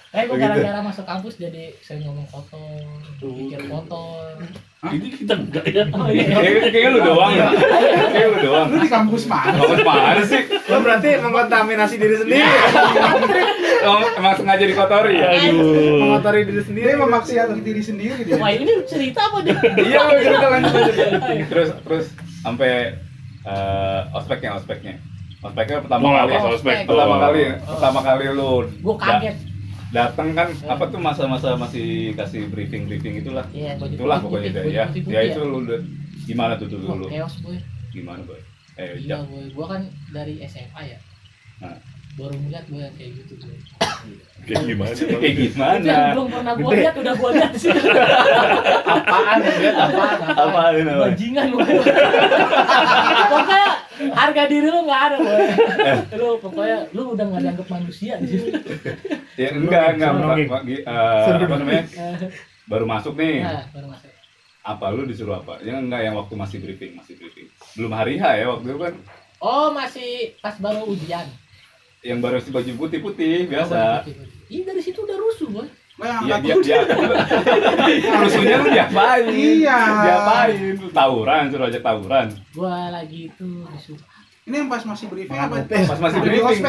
[0.10, 2.82] Eh, gue gara-gara masuk kampus jadi sering ngomong kotor,
[3.22, 4.42] pikir kotor.
[4.90, 5.86] Ini kita enggak ya.
[5.94, 6.34] Oh iya.
[6.66, 7.54] Kayaknya lu doang ya.
[7.54, 8.68] Kayaknya lu doang.
[8.74, 9.54] Lu di kampus mana?
[9.62, 10.50] Kamu mana sih?
[10.50, 12.42] Lo berarti mengkontaminasi diri sendiri.
[13.86, 15.30] Emang, emang sengaja dikotori ya?
[15.30, 16.02] Aduh.
[16.02, 16.90] Mengotori diri sendiri.
[16.98, 18.42] Memaksiati diri sendiri dia.
[18.42, 19.56] Wah ini cerita apa deh?
[19.78, 20.84] Iya, lu cerita lanjut.
[21.54, 22.06] Terus terus
[22.42, 22.98] sampai
[23.44, 24.96] eh, ospeknya ospeknya.
[25.40, 26.34] Ospeknya pertama Mau kali.
[26.52, 26.88] ospek tuh?
[26.92, 29.36] Pertama kali, pertama kali lu Gue kaget.
[29.90, 34.70] datang kan apa tuh masa-masa masih kasih briefing briefing itulah baju itulah putih, pokoknya putih,
[34.70, 35.80] ya putih, putih, ya putih itu lu udah
[36.22, 37.58] gimana tuh dulu dulu chaos boy.
[37.90, 38.38] gimana boy
[38.78, 39.82] eh Iya boy, gue kan
[40.14, 40.98] dari SMA ya.
[41.58, 41.74] Nah.
[42.16, 43.56] baru ngeliat gue kayak gitu gue
[44.46, 44.94] Kayak gimana?
[44.94, 45.84] kayak itu gimana?
[45.84, 47.72] Yang belum pernah gue lihat udah gue lihat sih.
[47.74, 49.38] Apaan?
[49.44, 50.18] Lihat apaan?
[50.30, 51.64] apa ini namanya bajingan gue
[53.30, 55.42] pokoknya harga diri lu nggak ada boy
[56.16, 58.60] lu pokoknya lu udah nggak dianggap manusia di situ.
[59.36, 60.10] Ya enggak enggak
[60.84, 61.84] eh, apa namanya?
[62.72, 63.42] Baru masuk nih.
[63.42, 64.10] Nah baru masuk.
[64.62, 65.58] Apa lu disuruh apa?
[65.66, 67.50] Ya enggak yang waktu masih briefing masih briefing.
[67.74, 68.94] Belum hari H ya waktu itu kan?
[69.42, 71.26] Oh masih pas baru ujian
[72.00, 74.08] yang baru si baju putih putih biasa
[74.50, 75.68] Iya dari situ udah rusuh boy
[76.00, 76.80] Iya dia dia
[78.24, 79.28] rusuhnya lu diapain?
[79.36, 79.80] Iya.
[80.00, 80.56] Diapain?
[80.96, 82.28] Tawuran, suruh aja tawuran.
[82.56, 84.00] gua lagi itu disuruh
[84.48, 85.60] Ini yang pas masih briefing apa?
[85.68, 86.60] Pas masih briefing.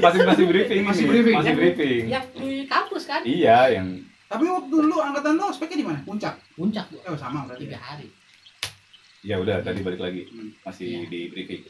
[0.00, 0.82] Masih masih briefing.
[0.88, 1.36] Masih briefing.
[1.36, 2.02] Masih briefing.
[2.08, 3.86] yang di kampus kan Iya, yang
[4.24, 6.00] Tapi waktu dulu angkatan lu ospeknya di mana?
[6.08, 6.34] Puncak.
[6.56, 7.68] puncak Oh, sama berarti.
[7.68, 8.08] tiga hari
[9.26, 10.30] ya udah tadi balik lagi.
[10.62, 11.66] Masih di briefing.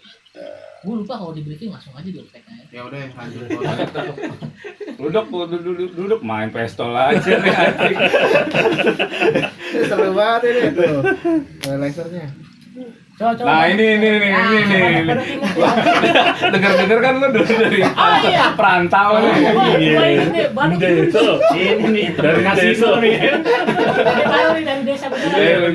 [0.79, 3.43] Gua lupa kalau di briefing langsung aja di ospek aja Ya udah, lanjut.
[4.99, 7.97] Duduk, duduk, duduk, duduk main pistol aja nih anjing.
[9.85, 10.95] Seru banget ini tuh.
[11.73, 12.27] Lasernya.
[13.15, 15.03] coba coba Nah, ini ini ini Nah, ini nih.
[15.05, 16.23] baru ingat ya.
[16.49, 19.33] Dengar-dengar kan lu dulu dari oh iya perantau nih.
[19.35, 20.03] Gua- gua Iya.
[20.09, 21.27] ingat nih, baru Itu.
[21.53, 22.89] Ini nih Dari kasino desa.
[22.97, 23.15] nih.
[23.19, 25.69] Ini nih dari desa beneran lu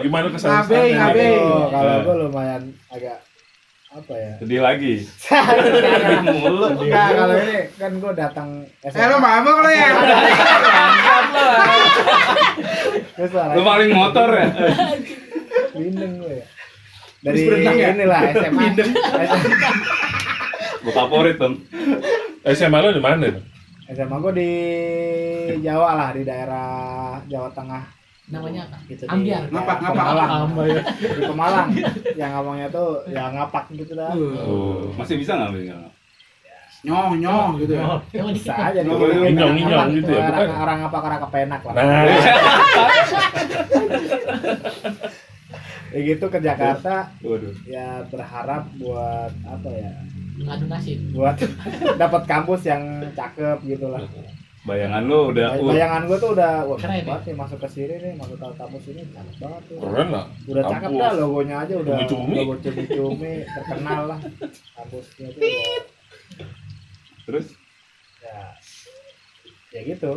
[0.00, 1.26] gimana kesan Ngabe, ngabe.
[1.38, 3.16] Oh, kalau gue lumayan agak
[3.88, 4.36] apa ya?
[4.36, 5.00] Sedih lagi.
[6.28, 6.76] Mulu.
[6.76, 8.48] Enggak, kalau ini kan gue datang
[8.84, 9.88] Eh, lu mabok lu ya?
[13.56, 14.48] Lu paling motor ya?
[15.72, 16.44] Bindeng gue ya.
[17.18, 17.40] Dari
[17.80, 17.88] ya?
[17.96, 18.76] inilah SMA.
[20.84, 21.56] Gua favorit dong.
[22.46, 23.26] SMA lu di mana?
[23.88, 24.50] SMA gue di
[25.64, 26.68] Jawa lah, di daerah
[27.24, 27.97] Jawa Tengah.
[28.28, 29.96] Namanya apa Gitu ambiar Ngapak, ngapak.
[29.96, 30.30] Pemalang.
[31.00, 31.68] Di Pemalang.
[32.16, 34.12] Yang ngomongnya tuh ya ngapak gitu dah.
[34.14, 34.92] Oh.
[34.96, 35.76] Masih bisa nggak bisa?
[36.86, 37.98] Nyoh, nyoh gitu ya.
[38.30, 38.92] Bisa aja nih.
[38.92, 40.62] Oh, inyong-inyong gitu ya, Orang, bukan?
[40.62, 41.74] orang ngapak orang kepenak lah.
[41.74, 42.02] Nah,
[45.88, 47.48] Ya gitu ke Jakarta Waduh.
[47.64, 49.88] ya berharap buat apa ya?
[50.38, 51.40] ngadu nasib Buat
[52.02, 52.84] dapat kampus yang
[53.16, 54.04] cakep gitu lah.
[54.68, 57.94] Bayangan lu udah uh, Bayangan gue tuh udah wah, Keren banget nih masuk ke sini
[57.96, 59.78] nih, masuk ke kampus ini cakep banget tuh.
[59.80, 60.24] keren lah.
[60.44, 62.34] Udah cakep dah logonya aja udah Cumi-cumi.
[62.36, 64.18] logo cumi-cumi terkenal lah
[64.74, 65.80] kampusnya tuh udah,
[67.24, 67.46] terus
[68.18, 68.38] ya
[69.70, 70.12] ya gitu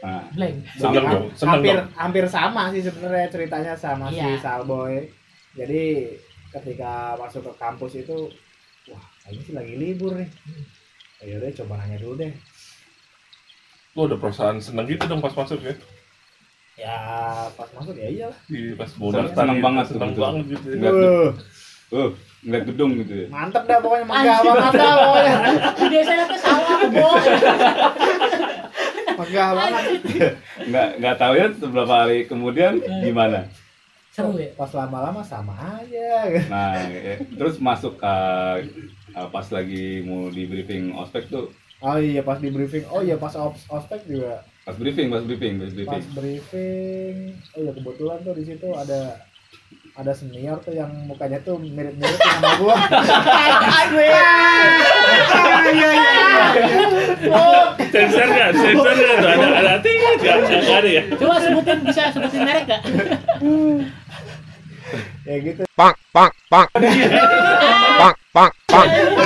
[0.00, 1.88] nah, blank Seneng dong, seneng hampir dong.
[1.94, 4.38] hampir sama sih sebenarnya ceritanya sama si Iya.
[4.38, 5.10] Salboy
[5.52, 6.14] jadi
[6.50, 8.16] ketika masuk ke kampus itu
[8.86, 10.30] wah ini sih lagi libur nih
[11.20, 12.32] ya udah coba nanya dulu deh
[13.92, 15.74] Lu ada perasaan seneng gitu dong pas masuk ya.
[16.76, 16.96] ya
[17.52, 20.22] pas masuk ya iyalah Di pas bodas Seneng banget tuh, seneng betul.
[20.22, 20.66] banget gitu.
[20.66, 20.74] ya.
[20.74, 20.92] Enggak.
[20.94, 21.28] uh,
[21.92, 23.26] uh, ngeliat gedung gitu ya.
[23.28, 24.54] mantep dah pokoknya megah Anjing.
[24.54, 25.34] banget dah pokoknya
[25.74, 27.20] di desa itu salah kebon
[29.12, 29.82] megah banget
[30.62, 33.40] Nggak nggak tahu ya beberapa hari kemudian gimana.
[34.10, 38.58] seru ya pas lama-lama sama aja Nah, ya, terus masuk uh,
[39.28, 43.32] pas lagi mau di briefing ospek tuh oh iya pas di briefing oh iya pas
[43.36, 47.16] ops ospek juga pas briefing pas briefing pas pas briefing briefing
[47.56, 49.24] oh ya kebetulan tuh di situ ada
[49.98, 52.78] ada senior tuh yang mukanya tuh mirip-mirip sama gua.
[57.90, 58.50] Sensor nggak?
[58.54, 59.28] Sensor nggak tuh?
[59.28, 60.12] Ada ada tidak?
[60.22, 61.02] Nggak nggak ada ya.
[61.18, 62.80] coba sebutin bisa sebutin merek gak
[65.26, 65.62] ya gitu.
[66.80, 69.19] disuruh pakai Akhirnya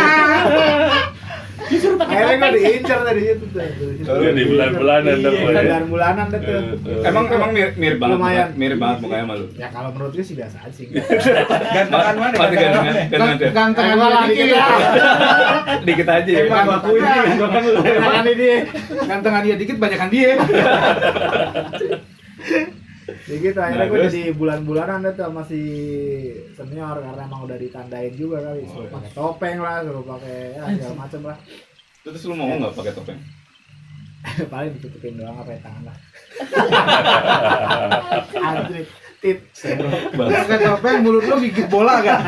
[2.37, 3.59] topeng diincar dari situ tuh.
[3.59, 4.11] dari situ.
[4.11, 5.55] Iya, di bulan-bulanan dah, Iya, Boy.
[5.55, 6.61] bulan bulanan dah tuh.
[7.03, 8.49] emang emang mirip, mirip banget Lumayan.
[8.55, 10.87] mirip banget mukanya sama lu Ya kalau menurut gue sih biasa aja sih.
[11.75, 12.35] Gantengan mana?
[12.35, 14.67] pasti gantengan gantengan dikit ya.
[15.81, 17.81] dikit aja ya Emang aku ini gantengan lu.
[17.81, 18.51] Tangan ini.
[19.05, 20.31] Gantengan dia dikit banyakan dia.
[23.25, 25.67] Ya gitu akhirnya Nah, gue jadi bulan-bulanan tuh masih
[26.53, 28.65] senior karena emang udah ditandain juga kali.
[28.65, 31.37] Suruh pakai topeng lah, suruh pakai ya segala macem lah.
[32.05, 33.21] Terus lu mau nggak pakai topeng
[34.53, 35.97] Paling ditutupin doang apa tangan lah.
[38.49, 38.89] Anjir,
[39.21, 39.39] tit.
[40.17, 42.21] Pakai topeng mulut lu gigit bola kan?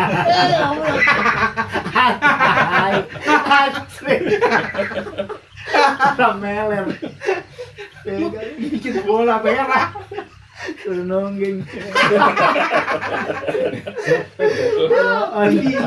[1.96, 3.00] Hai.
[3.24, 4.22] Anjir.
[6.20, 6.84] Rameler.
[8.60, 9.96] Gigit bola merah.
[10.84, 11.64] Suruh nonggeng.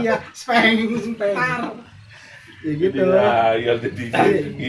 [0.01, 0.77] Iya, speng,
[1.17, 1.88] tar.
[2.59, 2.99] Ya gitu.
[3.01, 4.03] Iya, iya jadi.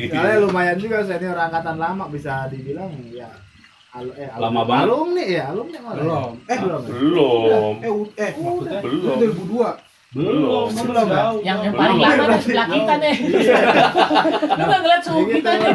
[0.09, 3.27] Soalnya lumayan juga senior angkatan lama bisa dibilang ya
[3.91, 4.87] al- eh, Lama banget.
[4.87, 5.99] Alumni ya, alumni malah.
[5.99, 6.31] Belum.
[6.47, 6.81] Eh, belum.
[6.87, 7.75] Belum.
[7.77, 9.17] Eh, eh, maksudnya Belum.
[9.19, 9.71] itu 2002.
[10.11, 10.67] Belum.
[10.71, 11.39] Belum, jauh.
[11.43, 13.15] Yang yang paling lama ada sebelah kita nih.
[14.59, 15.75] Lu nggak ngeliat suhu kita nih.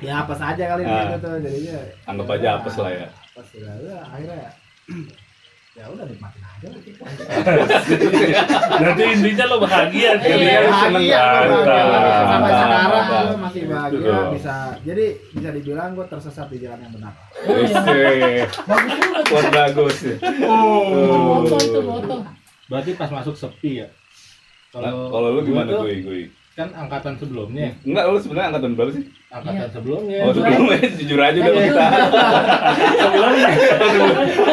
[0.00, 1.10] Ya apa saja kali Ah.
[1.10, 1.78] gitu tuh jadinya.
[2.06, 3.06] Anggap aja apes lah ya.
[3.10, 3.74] Apes lah.
[3.76, 4.46] Udah, akhirnya
[5.78, 6.42] ya udah nikmatin
[8.80, 10.60] Nanti intinya lo bahagia kan Iya, ya.
[10.68, 12.24] bahagia bahagia.
[12.28, 14.54] Sampai sekarang gua masih bahagia bisa.
[14.84, 17.12] Jadi bisa dibilang gua tersesat di jalan yang benar.
[17.48, 19.96] Wih, Bagus juga bagus.
[20.40, 21.56] Moto.
[22.70, 23.88] Berarti pas masuk sepi ya.
[24.70, 26.22] Kalau lu gimana gue gue?
[26.50, 29.04] Kan angkatan sebelumnya, Enggak, lu sebenarnya angkatan berapa sih?
[29.30, 29.70] angkatan Iya.
[29.70, 30.18] sebelumnya.
[30.20, 31.86] Oh, sebelumnya jujur aja udah kita.
[32.98, 33.48] sebelumnya.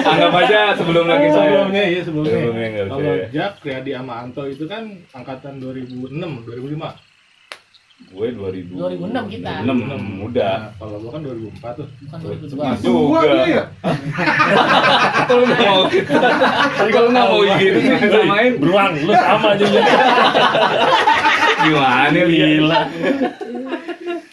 [0.05, 1.49] Anggap aja sebelum lagi saya.
[1.49, 2.37] sebelumnya iya sebelumnya.
[2.37, 2.69] Sebelumnya.
[2.85, 6.13] Kalau Jack, Riyadi sama Anto itu kan angkatan 2006,
[6.45, 6.93] 2005.
[7.97, 8.71] Gue 2000.
[8.71, 9.53] 2006 kita.
[9.65, 9.73] 6
[10.15, 10.47] muda.
[10.47, 11.87] Nah, kalau gua kan 2004 tuh.
[11.99, 12.17] Bukan
[12.55, 12.85] Mas 2002.
[12.85, 13.63] juga.
[15.27, 15.81] Kalau lu nggak mau.
[16.71, 18.51] Tapi kalau nggak mau gitu sih disamain.
[18.57, 19.79] Beruang, lu sama juga.
[21.57, 22.37] Gimana nih?
[22.55, 22.79] Gila.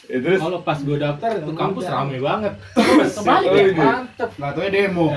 [0.04, 2.52] Ya, terus Kalau pas gua daftar itu kampus rame banget.
[2.76, 3.64] Kebalik Oh, ya.
[3.64, 3.74] iya.
[3.74, 4.30] Mantep.
[4.38, 5.06] Nggak tahu ya demo.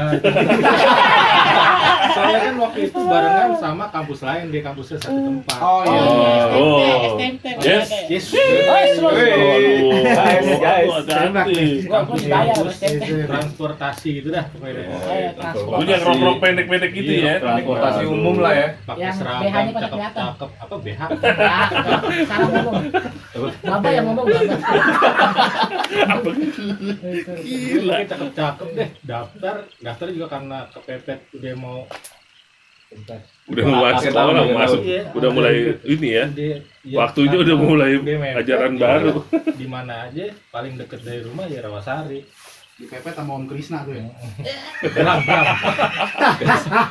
[1.98, 5.58] Soalnya kan waktu itu barengan sama kampus lain di kampusnya satu tempat.
[5.62, 6.02] Oh iya.
[6.58, 6.80] Oh.
[6.82, 7.66] STMT, STMT.
[7.66, 7.88] Yes.
[8.10, 8.26] Yes.
[11.06, 11.58] STMT.
[13.28, 14.84] Transportasi gitu dah pokoknya.
[14.88, 15.80] Oh, iya, transportasi.
[15.84, 17.42] Punya rok-rok pendek-pendek gitu Iya, ya.
[17.44, 18.68] Transportasi umum lah ya.
[18.86, 20.50] Pakai seragam cakep-cakep.
[20.58, 21.02] Apa BH?
[21.38, 21.60] Ya,
[22.26, 22.84] salah ngomong.
[23.62, 24.26] Bapak yang ngomong.
[27.46, 27.98] Gila.
[28.08, 28.90] cakep-cakep deh.
[29.04, 31.87] Daftar, daftar juga karena kepepet udah mau
[33.48, 34.82] Udah mulai sekolah pakai masuk.
[35.12, 36.26] Udah mulai ini ya.
[36.32, 37.92] Dia- ya, Waktunya karena udah mulai
[38.36, 39.14] ajaran ya baru.
[39.60, 42.24] Di mana aja paling deket dari rumah ya Rawasari.
[42.78, 44.06] Di pepet sama Om Krisna tuh ya.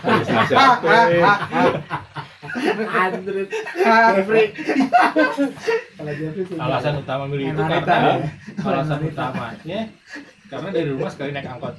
[0.02, 0.90] Terus siapa?
[6.16, 8.28] Jeffrey sih Alasan utama milih itu karena ya.
[8.62, 9.80] alasan utamanya
[10.46, 11.74] karena dari rumah sekali naik angkot.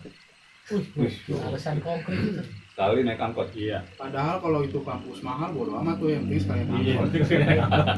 [1.43, 2.43] Alasan konkret itu.
[2.77, 3.49] Sekali naik angkot.
[3.57, 3.81] Iya.
[3.97, 7.87] Padahal kalau itu kampus mahal bodo amat tuh yang penting Iya, penting sekali naik angkot.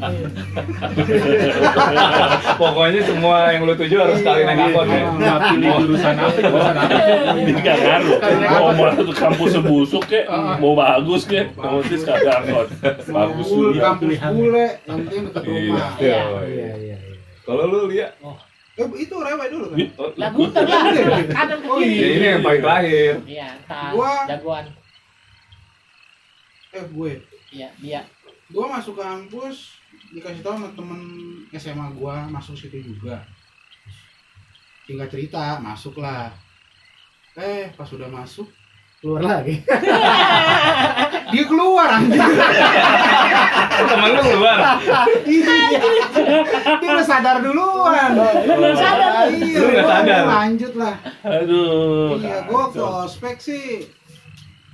[2.63, 5.04] Pokoknya semua yang lu tuju harus sekali naik angkot ya.
[5.20, 6.96] Nggak pilih jurusan apa, jurusan apa.
[7.44, 8.20] Ini gak ngaruh.
[8.39, 10.32] Mau mau kampus sebusuk kek,
[10.63, 12.72] mau bagus kek, mau tis kagak angkot.
[13.04, 14.32] Bagus kampus pilihan.
[14.32, 15.60] bule, yang penting deket Iya.
[15.60, 15.92] rumah.
[16.00, 16.20] Iya.
[16.48, 16.96] iya iya iya
[17.44, 18.15] Kalau lu lihat,
[18.80, 19.78] Eh, itu rewe dulu kan?
[19.98, 20.88] oh, Lah muter lah.
[21.28, 22.00] Kanan ke Oh, kiri.
[22.00, 23.13] ya ini yang paling terakhir.
[23.28, 24.65] Iya, entar Gua- jagoan.
[26.70, 27.13] Eh gue,
[27.50, 28.02] Iya, dia.
[28.48, 29.76] gue masuk kampus
[30.12, 31.02] dikasih tahu sama temen
[31.52, 33.26] SMA gue masuk situ juga.
[34.86, 36.30] Tinggal cerita, masuklah.
[37.36, 38.48] Eh, pas udah masuk,
[38.99, 39.55] keluar lagi
[41.31, 42.17] dia keluar anjir.
[43.79, 44.57] Temen lu keluar.
[45.23, 45.57] Iya.
[46.73, 48.17] Dia udah sadar duluan.
[48.17, 49.38] Lu belum sadar tuh.
[49.38, 50.23] Iya, Lu nggak gua sadar.
[50.25, 50.95] Lanjut lah.
[51.21, 52.17] Aduh.
[52.17, 53.65] Iya, gue ke ospek sih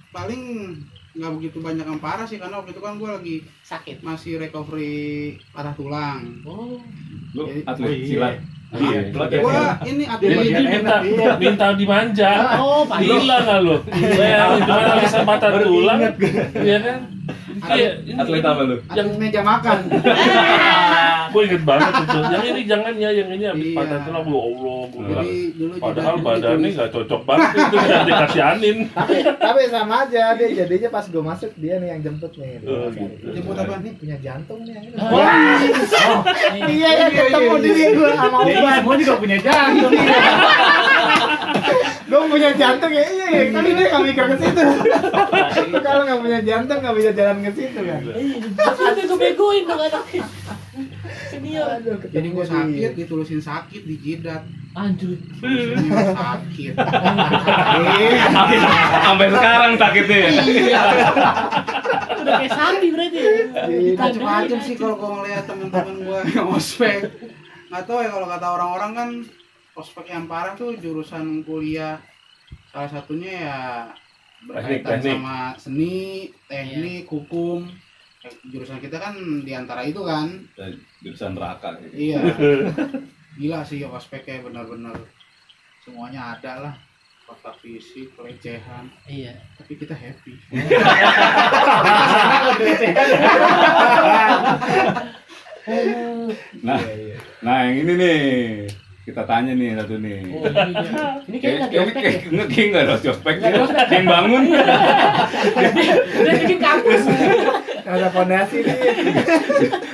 [0.09, 0.41] paling
[1.11, 3.99] nggak begitu banyak yang parah sih karena waktu itu kan gue lagi Sakit.
[3.99, 6.39] masih recovery patah tulang.
[6.43, 6.79] Oh.
[7.35, 8.07] Lu Oh, atlet iya.
[8.07, 8.35] silat.
[8.75, 8.99] Iya.
[9.11, 9.39] Ya?
[9.41, 10.95] Gue ini Jadi atlet ini minta
[11.39, 12.31] minta dimanja.
[12.59, 12.97] Oh, Pak.
[13.01, 13.75] Gila nggak lu?
[14.15, 15.99] Saya cuma bisa patah tulang.
[16.59, 16.99] Iya kan?
[17.65, 18.75] Iya, Atlet apa lu?
[18.85, 19.77] atlet meja makan.
[21.35, 22.17] Gue inget banget itu.
[22.25, 23.75] Yang ini jangan ya, yang ini habis Iya.
[23.75, 24.23] patah tulang.
[24.23, 25.27] Ya Allah, gua bilang.
[25.75, 28.77] Padahal jidatnya badannya nggak cocok banget itu nggak dikasihanin.
[28.87, 32.87] tapi tapi sama aja dia jadinya pas gue masuk dia nih yang jemput nih Oh,
[32.89, 33.25] gitu.
[33.29, 34.95] Jemput apa nih punya jantung nih yang ini.
[34.95, 35.19] Oh,
[36.65, 39.91] iya ya ketemu iya, dia gue sama Uban semua juga punya jantung.
[42.05, 44.61] gue punya jantung ya iya iya tapi dia nggak mikir ke situ
[45.81, 48.37] kalau nggak punya jantung nggak bisa jalan ke situ kan Iya,
[48.77, 50.23] lu bego-begoin dong anaknya.
[52.11, 54.43] Jadi gue sakit, ditulisin sakit di jidat.
[54.75, 55.15] Anjir.
[56.11, 56.73] Sakit.
[59.05, 60.29] Sampai sekarang sakitnya ya.
[62.19, 63.19] Udah kayak sapi berarti.
[63.21, 66.99] Iya, Macem-macem sih kalau gue ngeliat temen-temen gue yang ospek.
[67.71, 69.09] Nggak tahu ya kalau kata orang-orang kan
[69.75, 71.99] ospek yang parah tuh jurusan kuliah
[72.71, 73.57] salah satunya ya
[74.45, 75.13] berkaitan teknik.
[75.15, 77.67] sama seni, teknik, hukum.
[78.45, 80.27] Jurusan kita kan di antara itu kan.
[80.53, 81.93] Dan Jurusan neraka gitu.
[81.93, 82.17] Iya.
[83.35, 84.93] Gila sih ospeknya benar-benar
[85.79, 86.73] semuanya ada lah.
[87.21, 89.33] Fakta fisik, pelecehan, Iya.
[89.57, 90.31] tapi kita happy.
[96.61, 96.77] Nah,
[97.41, 98.19] nah yang ini nih.
[99.01, 100.17] kita tanya nih satu nih.
[100.29, 100.41] Oh,
[101.25, 101.81] ini, kayaknya nggak Kayak ya.
[102.25, 103.85] nggak kayak nggak ada ospek Nggak ada ospek.
[103.87, 104.43] yang bangun.
[106.25, 107.01] Dia bikin kampus.
[107.85, 108.77] Ada fondasi nih.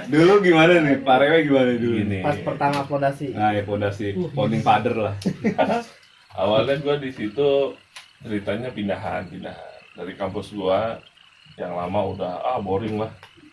[0.08, 1.04] Dulu gimana nih?
[1.04, 1.96] Pak Rewe gimana dulu?
[2.00, 2.20] Gini.
[2.24, 3.36] Pas pertama fondasi.
[3.36, 4.32] Nah, ya fondasi Uh.
[4.32, 5.16] founding father lah.
[6.42, 7.76] Awalnya gua di situ
[8.24, 10.96] ceritanya pindahan, pindahan dari kampus gua
[11.60, 13.12] yang lama udah ah boring lah.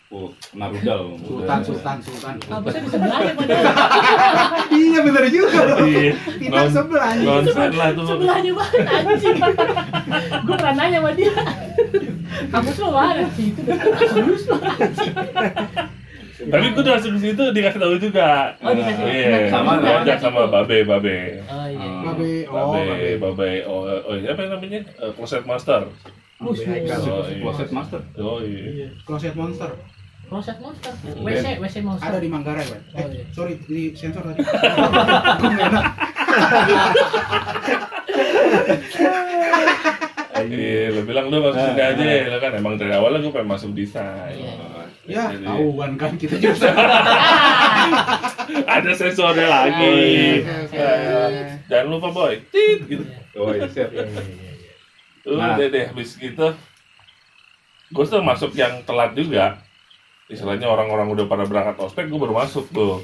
[0.09, 1.21] Oh, narudal.
[1.21, 2.35] Sultan, Sultan, Sultan.
[2.41, 3.33] Kampusnya di sebelahnya.
[4.73, 5.61] Iya bener juga.
[5.85, 6.17] Iya,
[6.49, 8.05] non- sebelah nonsen lah tuh.
[8.17, 9.37] Sebelahnya banget anjing.
[10.49, 11.33] Gue pernah nanya sama dia.
[12.49, 13.61] Kampus lo mana sih itu?
[14.17, 15.13] Lulus lo anjing.
[16.39, 18.57] Tapi gua udah ke situ dikasih tahu juga.
[18.65, 19.03] Oh, dikasih.
[19.05, 20.49] Iya, Sama, diajak sama.
[20.49, 21.37] Babe, Babe.
[21.45, 21.85] Oh iya.
[22.01, 23.29] Babe, oh, Babe, babe.
[23.37, 24.81] Babe, oh, oh, iya, apa namanya?
[24.89, 25.85] Eh, Closet Master.
[26.41, 26.97] Oh, iya.
[27.45, 28.01] Closet master.
[28.17, 28.89] Oh iya.
[29.05, 29.69] Closet Monster.
[30.29, 30.93] Closet monster.
[31.17, 32.05] WC, WC monster.
[32.05, 32.79] Ada di Manggarai, Pak.
[32.87, 33.23] Eh, Oh, iya.
[33.33, 34.39] sorry, di sensor tadi.
[34.39, 35.85] Enak.
[40.39, 43.73] Iya, lo bilang lu masuk sini aja, lo kan emang dari awal gue pengen masuk
[43.73, 44.37] desain.
[44.37, 44.53] Iya.
[45.09, 46.69] Ya, Jadi, tahuan kan kita juga.
[48.63, 49.89] Ada sensornya lagi.
[50.39, 50.69] Iya.
[50.69, 53.03] Eh, Jangan lupa boy, tit gitu.
[53.35, 53.89] Oh iya, siap.
[55.25, 55.57] Udah Nah.
[55.59, 56.47] deh, habis gitu.
[57.89, 59.57] Gue tuh masuk yang telat juga.
[60.29, 63.01] Istilahnya orang-orang udah pada berangkat ospek, gue baru masuk tuh.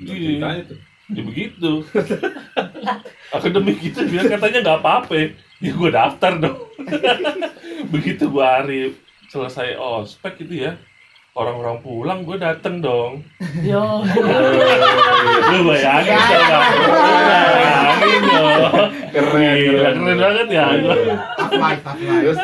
[0.00, 0.78] Gimana ceritanya tuh?
[1.12, 1.70] Ya begitu.
[3.36, 5.36] Akademik gitu dia katanya nggak apa-apa.
[5.60, 6.58] Ya gue daftar dong.
[7.92, 8.80] begitu gue hari
[9.28, 10.72] selesai ospek gitu ya.
[11.36, 13.20] Orang-orang pulang gue dateng dong.
[13.60, 14.04] Yo.
[15.52, 16.64] Lu bayangin kalau nggak
[17.28, 17.91] Bayangin dong.
[19.12, 19.96] Keren, Gila, keren.
[19.98, 20.66] keren banget ya.
[21.36, 22.36] Tough life, tough life.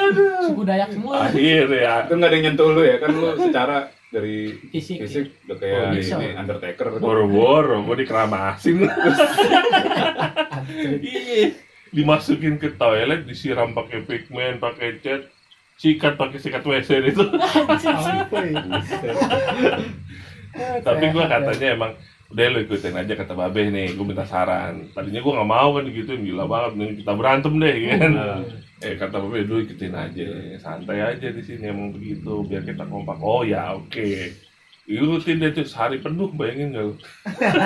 [0.45, 1.15] Suku Dayak semua.
[1.25, 1.95] Akhir ya.
[2.05, 3.77] itu nggak ada yang nyentuh lu ya kan lu secara
[4.09, 4.37] dari
[4.73, 5.05] Fisik.
[5.05, 6.87] fisik udah kayak Oh, ini Undertaker.
[6.97, 8.77] Boro-boro gue dikeramasin.
[10.69, 11.57] Iya.
[11.89, 15.25] Dimasukin ke toilet, disiram pakai pigmen, pakai cat,
[15.81, 17.25] sikat pakai sikat WC itu.
[20.85, 21.93] Tapi gue katanya emang
[22.29, 24.93] udah lu ikutin aja kata babe nih, gue minta saran.
[24.93, 28.13] Tadinya gue nggak mau kan digituin, gila banget nih kita berantem deh kan.
[28.13, 28.41] Nah,
[28.79, 30.29] Eh kata babe lu ikutin aja,
[30.61, 33.19] santai aja di sini emang begitu, biar kita kompak.
[33.25, 34.37] Oh ya oke.
[34.89, 36.95] Ikutin deh tuh sehari penuh, bayangin gak lu?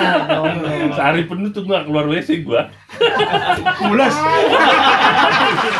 [0.99, 2.67] Sehari penuh tuh gak keluar WC gua.
[3.87, 4.11] Mules.